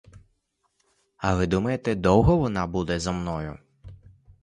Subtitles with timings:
[1.17, 3.57] А ви думаєте, довго вона буде зо мною?